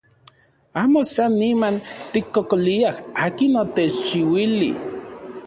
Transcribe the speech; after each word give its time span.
Amo 0.81 1.01
san 1.13 1.31
niman 1.41 1.75
tikkokoliaj 2.13 2.97
akin 3.25 3.53
otechchiuili. 3.63 4.71